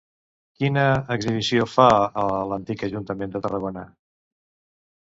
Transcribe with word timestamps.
Quina 0.61 0.85
exhibició 1.17 1.67
fa 1.75 1.87
a 2.23 2.25
l'antic 2.53 2.87
Ajuntament 2.89 3.39
de 3.39 3.45
Tarragona? 3.47 3.87